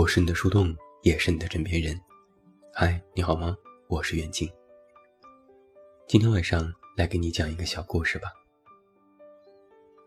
[0.00, 1.94] 我是你的树洞，也是你的枕边人。
[2.72, 3.54] 嗨，你好吗？
[3.86, 4.50] 我是袁静。
[6.08, 8.32] 今天晚上来给你讲一个小故事吧。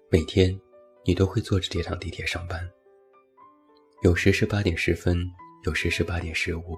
[0.09, 0.59] 每天，
[1.05, 2.67] 你都会坐着这趟地铁上班。
[4.01, 5.15] 有时是八点十分，
[5.63, 6.75] 有时是八点十五。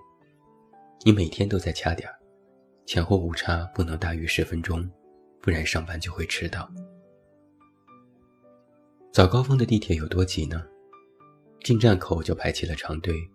[1.05, 2.15] 你每天都在掐点儿，
[2.85, 4.85] 前后误差不能大于十分钟，
[5.41, 6.69] 不然上班就会迟到。
[9.13, 10.61] 早高峰的地铁有多挤呢？
[11.65, 13.27] 进站口就排起了长队，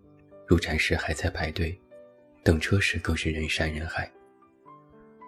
[0.47, 1.77] 入站时还在排队，
[2.45, 4.09] 等车时更是人山人海。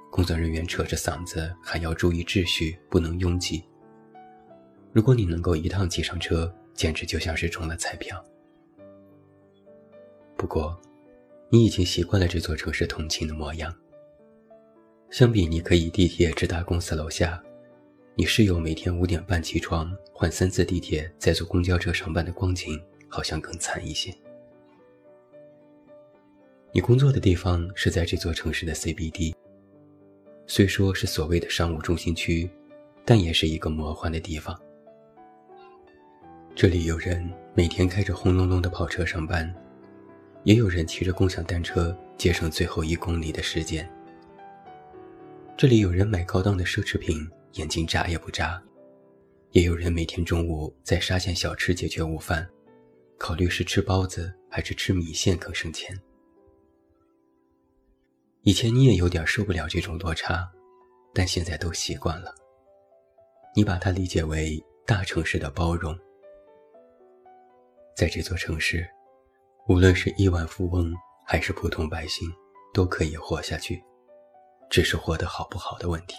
[0.09, 3.61] 工作人员扯着嗓子喊要注意秩序，不能拥挤。
[4.92, 8.25] 如果你能够一趟挤上车，简直就像是中了彩票。
[10.37, 10.80] 不过，
[11.50, 13.75] 你已经习惯了这座城市通勤的模样。
[15.11, 17.42] 相比你可以地铁直达公司楼下。
[18.14, 22.80] 你室友每天五点半起床，换三次地铁，再坐公交车上班的光景，
[23.12, 24.12] 好像更惨一些。
[26.72, 29.34] 你工作的地方是在这座城市的 CBD，
[30.46, 32.48] 虽说是所谓的商务中心区，
[33.05, 34.58] 但也是一个魔幻的地方。
[36.55, 39.55] 这里有人每天开着轰隆隆的跑车上班，
[40.44, 43.86] 也有人骑着共享单车节省最后一公里的时间。
[45.55, 47.28] 这里有人买高档的奢侈品。
[47.56, 48.58] 眼睛眨也不眨，
[49.50, 52.48] 也有人每天中午在沙县小吃解决午饭，
[53.23, 55.97] 考虑是吃包子还是吃米线更省钱。
[58.41, 60.51] 以前你也有点受不了这种落差，
[61.14, 62.34] 但现在都习惯了。
[63.55, 65.97] 你把它理解为大城市的包容。
[67.95, 68.84] 在这座城市，
[69.69, 70.92] 无论是亿万富翁
[71.25, 72.29] 还是普通百姓，
[72.75, 73.81] 都可以活下去，
[74.69, 76.17] 只是活得好不好的问题。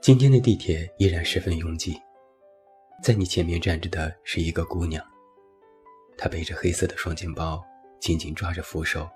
[0.00, 2.00] 今天的地铁依然十分拥挤，
[3.02, 5.04] 在你前面站着的是一个姑娘，
[6.16, 7.62] 她背着黑色的双肩包，
[8.00, 9.08] 紧紧抓着扶手，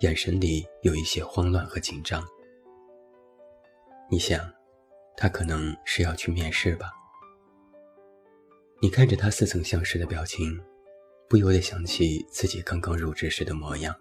[0.00, 2.22] 眼神里有一些慌乱和紧张。
[4.10, 4.52] 你想，
[5.16, 6.92] 她可能是要去面试吧？
[8.82, 10.60] 你看着她似曾相识的表情，
[11.28, 13.94] 不由得想起自己刚刚入职时的模样。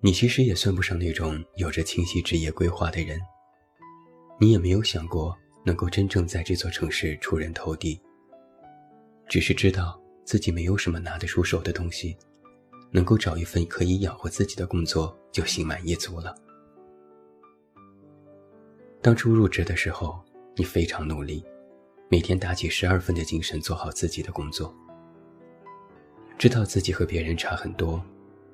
[0.00, 3.18] 你其实也算不上那种有着清晰职业规划的人。
[4.40, 8.00] 你也没有想过能够真正在这座城市出人头地，
[9.28, 12.16] 只是知道自己没有什么拿得出手的东西，
[12.90, 16.34] 能够找一份可以养活自己的工作就心满意足了。
[19.00, 20.20] 当初入职的时候，
[20.56, 21.44] 你非常努力，
[22.08, 24.74] 每天打起十二分的精神做好自己的工作，
[26.38, 28.00] 知道自己和别人差很多，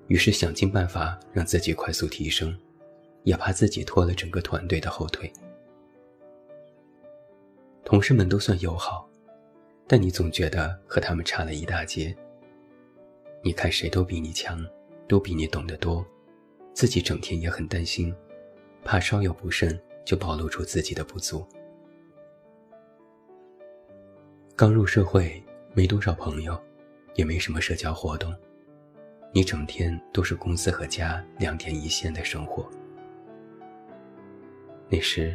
[0.07, 2.57] 于是想尽办法让自己快速提升，
[3.25, 5.31] 也怕自己拖了整个团队的后腿。
[7.89, 9.09] 同事们都算友好，
[9.87, 12.15] 但你总觉得和他们差了一大截。
[13.43, 14.63] 你看谁都比你强，
[15.09, 16.05] 都比你懂得多，
[16.75, 18.15] 自己整天也很担心，
[18.85, 21.49] 怕稍有不慎就暴露出自己的不足。
[24.55, 26.63] 刚入社会，没多少朋友，
[27.15, 28.37] 也没什么社交活动，
[29.33, 32.71] 你整天都是公司和家两点一线的生活。
[34.91, 35.35] 那时，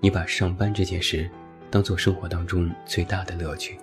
[0.00, 1.30] 你把上班这件事。
[1.70, 3.78] 当做生活当中最大的乐趣。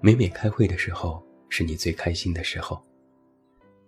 [0.00, 2.82] 每每开会的时候，是你最开心的时候，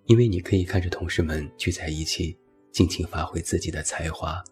[0.06, 2.38] 因为你可以看着同事们聚在一起，
[2.72, 4.42] 尽情发挥自己的才华，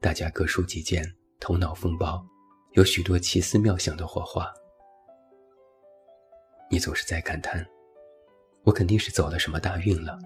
[0.00, 1.04] 大家各抒己见，
[1.40, 2.24] 头脑风暴，
[2.72, 4.48] 有许多奇思妙想的火花。
[6.70, 7.66] 你总是在感叹
[8.62, 10.16] ：“我肯定是走了什么大运了，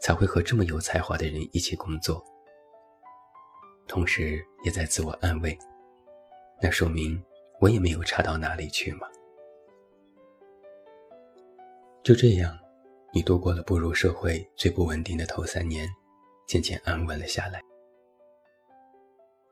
[0.00, 2.22] 才会和这么有才华的人一起工作。”
[3.86, 5.56] 同时也在自我安慰，
[6.60, 7.22] 那说明
[7.60, 9.06] 我也没有差到哪里去嘛。
[12.02, 12.56] 就这样，
[13.12, 15.88] 你度过了步入社会最不稳定的头三年，
[16.46, 17.60] 渐渐安稳了下来。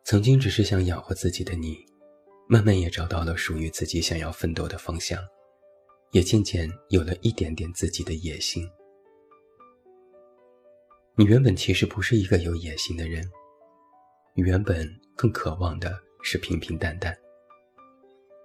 [0.04, 1.76] 曾经只是想养活自己的你，
[2.46, 5.18] 慢慢也找到了属于自己想要奋斗的方向，
[6.12, 8.68] 也渐渐有了一点点自己的野心。
[11.16, 13.28] 你原本其实不是一个有野心的人。
[14.36, 14.84] 你原本
[15.14, 17.16] 更渴望的是平平淡淡，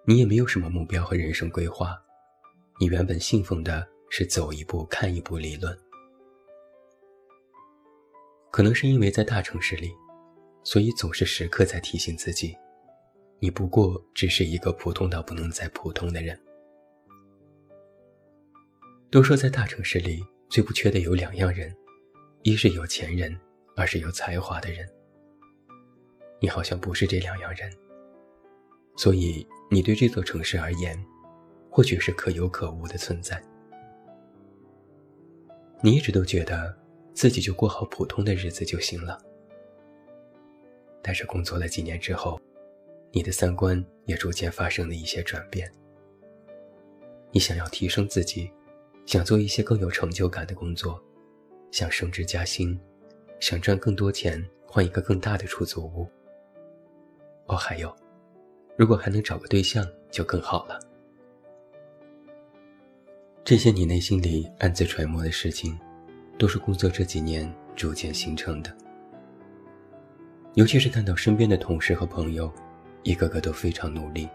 [0.05, 1.99] 你也没有什么目标和人生规划，
[2.79, 5.75] 你原本信奉的是走一步看一步理论。
[8.51, 9.91] 可能是因为在大城市里，
[10.63, 12.55] 所以总是时刻在提醒自己，
[13.39, 16.39] 你不过只是一个普通到不能再普通的人。
[19.09, 21.75] 都说在大城市里最不缺的有两样人，
[22.43, 23.35] 一是有钱人，
[23.75, 24.87] 二是有才华的人。
[26.39, 27.71] 你好像不是这两样人，
[28.95, 30.97] 所以你对这座城市而言，
[31.69, 33.41] 或许是可有可无的存在。
[35.81, 36.77] 你一直都觉得
[37.13, 39.21] 自己就过好普通的日子就行了，
[41.01, 42.39] 但是工作了几年之后，
[43.11, 45.71] 你的三观也逐渐发生了一些转变。
[47.31, 48.51] 你想要提升自己，
[49.05, 51.01] 想做一些更有成就感的工作，
[51.71, 52.79] 想升职加薪，
[53.39, 56.07] 想赚更多钱，换一个更大的出租屋。
[57.49, 57.93] 哦，还有，
[58.77, 60.79] 如果还能找个对象就更好了。
[63.43, 65.77] 这些你内心里暗自揣摩的事情，
[66.37, 68.71] 都是工作这几年逐渐形成的。
[70.53, 72.51] 尤其是看到身边的同事和朋友，
[73.01, 74.29] 一个个都非常努力，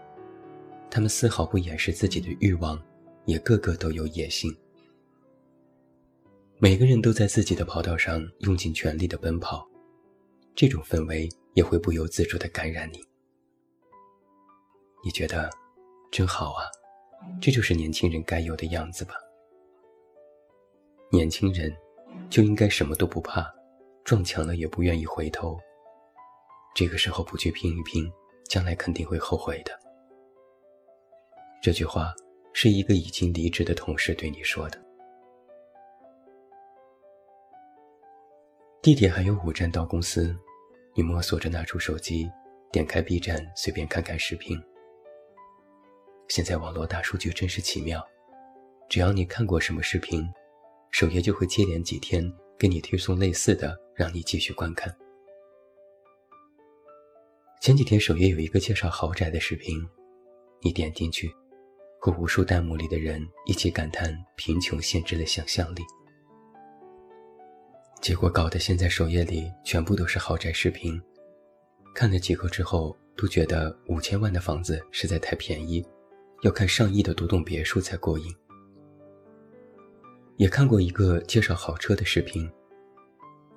[0.89, 2.77] 他们丝毫不掩饰自己的欲望，
[3.23, 4.53] 也个个都有野心。
[6.57, 9.65] 每个人都在自己的跑道上用尽全力的奔跑，
[10.53, 13.03] 这种氛围也会不由自主的感染你。
[15.03, 15.49] 你觉得
[16.11, 16.63] 真好啊！
[17.41, 19.15] 这就是年轻人该有的样子吧。
[21.11, 21.75] 年轻人
[22.29, 23.51] 就应该什么都不怕，
[24.03, 25.57] 撞墙了也不愿意回头。
[26.75, 28.11] 这个时候不去拼一拼，
[28.49, 29.71] 将来肯定会后悔的。
[31.61, 32.13] 这句话
[32.51, 34.83] 是一个已经离职的同事对你说的。
[38.81, 40.35] 地铁还有五站到公司，
[40.97, 42.31] 你摸索着拿出手机，
[42.71, 44.57] 点开 B 站，随便看看视频。
[46.29, 48.01] 现在网络大数据真是奇妙，
[48.87, 50.25] 只要你看过什么视频，
[50.91, 52.23] 首页就会接连几天
[52.57, 54.95] 给你推送类似的，让你继续观看。
[57.59, 59.85] 前几天首页有一个介绍豪宅的视频，
[60.61, 61.29] 你点进去，
[61.99, 65.81] 和无数弹幕里的人一起感叹贫穷限制了想象力。
[68.01, 71.01] 结果搞得现在首页里全部都是豪宅视频，
[71.93, 75.85] 看了几个之后都觉得五千万的房子实在太便宜。
[76.41, 78.25] 要看上亿的独栋别墅才过瘾。
[80.37, 82.47] 也看过一个介绍豪车的视频，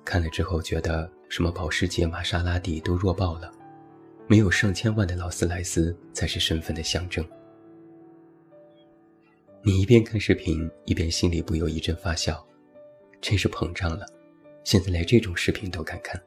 [0.03, 3.51] 看了之后觉得什么保时捷、玛莎拉蒂都弱爆了，
[4.27, 7.23] 没有上千万的劳斯莱斯才是身份的象征。
[9.61, 12.43] 你一边看视频，一边心里不由一阵发笑，
[13.21, 14.07] 真是膨胀了，
[14.69, 16.21] 现在连这种视频都敢看。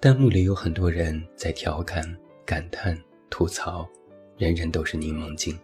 [0.00, 2.04] 弹幕里有很多人在调侃、
[2.46, 2.96] 感叹。
[3.28, 3.88] 吐槽，
[4.36, 5.58] 人人都是柠檬精。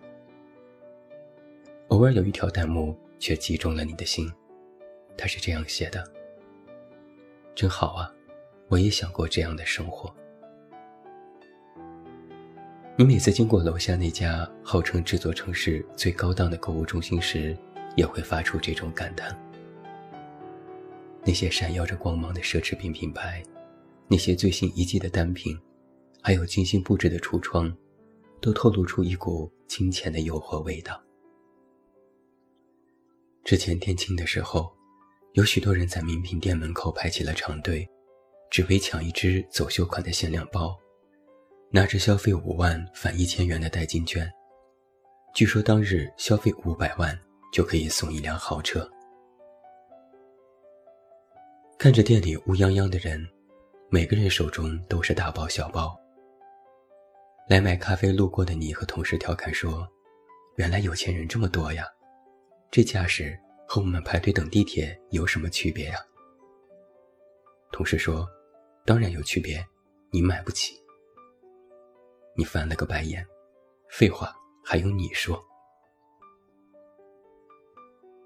[1.88, 4.28] 偶尔有一条弹幕却击中了你的心，
[5.16, 6.02] 他是这样写的
[7.54, 8.12] ：“真好啊，
[8.66, 10.12] 我也想过这样的生活。”
[12.98, 17.56] 你每次经过楼下那家号称这座城市最高档的购物中心时，
[17.94, 19.38] 也会发出这种感叹。
[21.28, 23.42] 那些闪耀着光芒的奢侈品品牌，
[24.08, 25.54] 那些最新一季的单品。
[26.22, 27.70] 还有精心布置的橱窗，
[28.40, 30.98] 都透露出一股金钱的诱惑味道。
[33.44, 34.72] 之前店庆的时候，
[35.34, 37.86] 有许多人在名品店门口排起了长队，
[38.50, 40.74] 只为抢一只走秀款的限量包，
[41.70, 44.26] 拿着消费五万返一千元的代金券。
[45.34, 47.16] 据说当日消费五百万
[47.52, 48.90] 就可以送一辆豪车。
[51.78, 53.24] 看着店里乌泱泱的人，
[53.88, 55.96] 每个人手中都是大包小包。
[57.48, 59.88] 来买咖啡路过的你和同事调侃说
[60.58, 61.84] ：“原来有钱人这么多呀，
[62.68, 65.94] 这架势和我们排队等地铁有什么区别呀？”
[67.70, 68.28] 同事说
[68.84, 69.64] ：“当然有区别，
[70.10, 70.74] 你买不起。”
[72.34, 73.24] 你翻了个白眼，
[73.88, 75.40] 废话还用你说？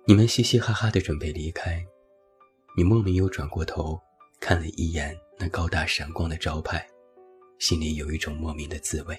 [0.06, 1.85] 你们嘻嘻哈哈的准备离开，
[2.75, 4.00] 你莫名又转过头
[4.41, 6.87] 看了一眼那高大闪光的招牌。
[7.59, 9.17] 心里有一种莫名的滋味。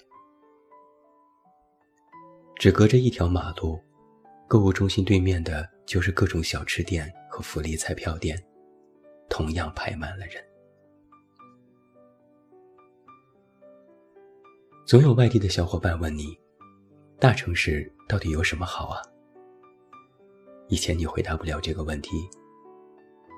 [2.58, 3.80] 只隔着一条马路，
[4.50, 8.38] 购物中心对面的就是各种小吃店和福利彩票店，
[9.30, 10.44] 同样排满了人。
[14.86, 16.38] 总有外地的小伙伴问你
[17.18, 19.02] ：“大城市到底有什么好啊？”
[20.68, 22.30] 以前你回答不了这个问题，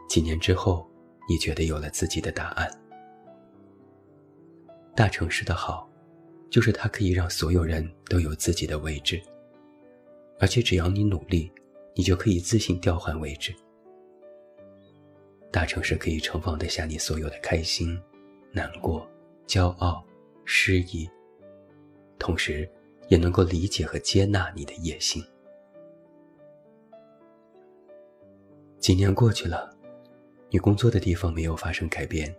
[0.08, 0.90] 几年之后，
[1.28, 2.70] 你觉得有了自己的答案。
[4.96, 5.90] 大城市的好，
[6.50, 9.22] 就是它可以让所有人都有自己的位置，
[10.40, 11.52] 而且只要你努力，
[11.94, 13.54] 你就可以自行调换位置。
[15.52, 18.02] 大城市可以盛放得下你所有的开心、
[18.52, 19.06] 难过、
[19.48, 20.02] 骄傲、
[20.46, 21.10] 失意，
[22.18, 22.70] 同时
[23.10, 25.22] 也能够理解和接纳你的野心。
[28.80, 29.75] 几年过去了，
[30.56, 32.34] 你工作的地方没有发生改变，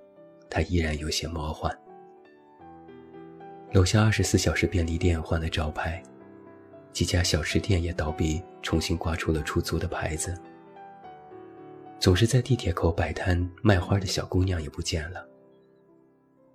[0.49, 1.70] 它依然有些魔幻。
[3.73, 6.02] 楼下二十四小时便利店换了招牌，
[6.94, 10.35] 几家小吃店也倒闭，重新挂出了出租的牌子。
[12.00, 15.28] 总是在地铁口摆摊卖花的小姑娘也不见了。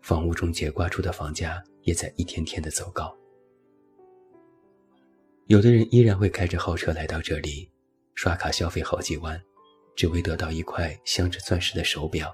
[0.01, 3.15] 房屋中介挂出的房价也在一天天的走高。
[5.46, 7.70] 有的人依然会开着豪车来到这里，
[8.15, 9.39] 刷卡消费好几万，
[9.96, 12.34] 只为得到一块镶着钻石的手表。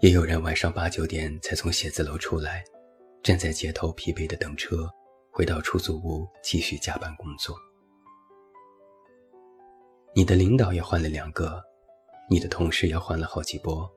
[0.00, 2.64] 也有人晚上八九点才从写字楼出来，
[3.22, 4.88] 站在街头疲惫的等车，
[5.32, 7.56] 回到出租屋继续加班工作。
[10.14, 11.62] 你的领导也换了两个，
[12.30, 13.88] 你的同事也换了好几波，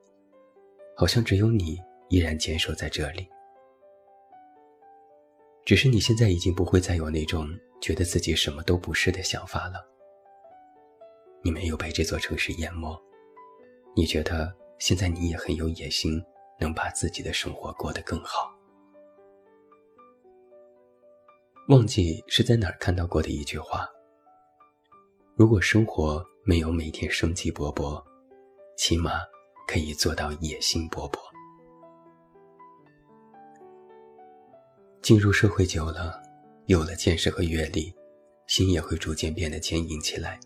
[0.95, 3.27] 好像只有你依然坚守在这里。
[5.65, 7.47] 只是你现在已经不会再有那种
[7.79, 9.90] 觉得自己什么都不是的想法了。
[11.43, 12.95] 你没有被这座城市淹没，
[13.95, 16.21] 你觉得现在你也很有野心，
[16.59, 18.51] 能把自己的生活过得更好。
[21.69, 23.87] 忘记是在哪儿看到过的一句话：
[25.35, 28.03] 如果生活没有每天生机勃勃，
[28.77, 29.11] 起码
[29.67, 31.19] 可以做到野心勃勃。
[35.01, 36.21] 进入社会久了，
[36.67, 37.91] 有了见识和阅历，
[38.47, 40.39] 心也会逐渐变得坚硬起来。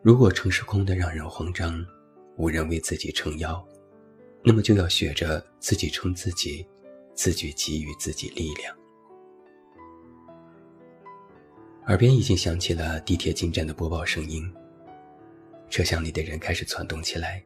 [0.00, 1.84] 如果城市空得让人慌张，
[2.36, 3.66] 无人为自己撑腰，
[4.44, 6.64] 那么就要学着自己撑自己，
[7.14, 8.74] 自觉给予自己力量。
[11.86, 14.48] 耳边已经响起了地铁进站的播报声音，
[15.68, 17.42] 车厢里的人开始攒动起来，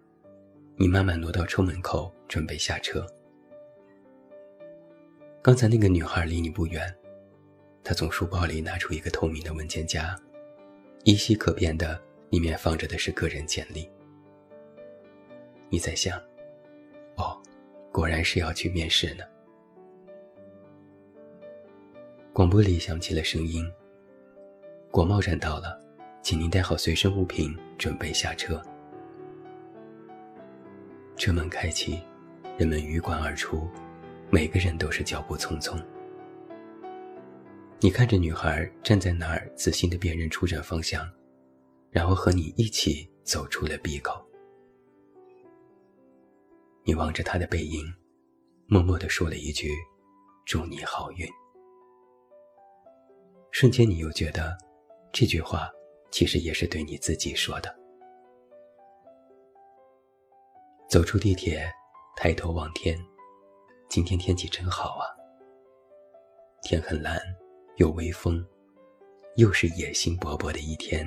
[0.76, 3.06] 你慢慢挪到车门口，准备下车。
[5.40, 6.94] 刚才那个女孩离你不远，
[7.82, 10.14] 她从书包里拿出一个透明的文件夹，
[11.04, 12.00] 依稀可辨的，
[12.32, 13.86] 里面放着的是个人简历。
[15.68, 16.18] 你在想，
[17.16, 17.38] 哦，
[17.92, 19.24] 果然是要去面试呢。
[22.32, 23.70] 广播里响起了声音
[24.90, 25.78] ：“国贸站到了，
[26.22, 28.62] 请您带好随身物品，准备下车。”
[31.18, 32.00] 车门开启，
[32.56, 33.68] 人们鱼贯而出。
[34.30, 35.78] 每个人都是脚步匆匆。
[37.78, 41.06] 你看着女孩站在那儿，仔细的辨认出站方向，
[41.92, 44.20] 然后和你一起走出了闭口。
[46.84, 47.84] 你望着他的背影，
[48.66, 49.70] 默默的说了一句
[50.46, 51.28] ：“祝你好运。”
[53.52, 54.56] 瞬间，你又觉得，
[55.12, 55.70] 这句话
[56.10, 57.72] 其实也是对你自己说的。
[60.88, 61.70] 走出地铁，
[62.16, 62.98] 抬头望天。
[63.90, 65.04] 今天天气真好啊！
[66.62, 67.20] 天很蓝，
[67.76, 68.42] 有微风，
[69.36, 71.06] 又是野心勃勃的一天